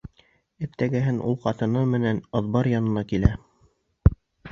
[0.67, 3.31] Иртәгәһен ул ҡатыны менән аҙбар янына килә.